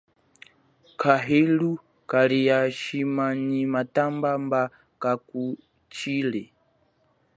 Kahilu 1.01 1.71
kalia 2.09 2.59
shima 2.79 3.27
nyi 3.47 3.61
matamba 3.73 4.29
mba 4.43 4.61
kakutshile. 5.01 6.43